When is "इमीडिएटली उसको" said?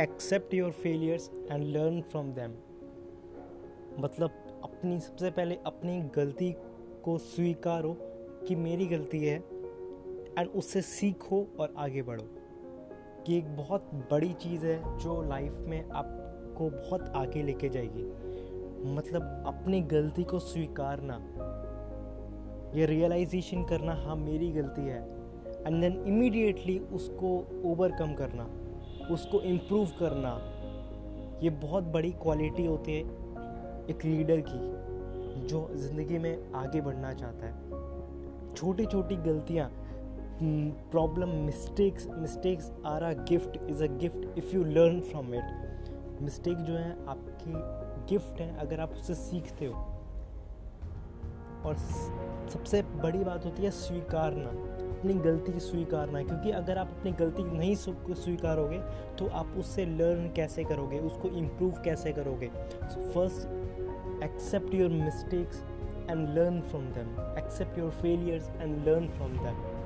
26.06-27.60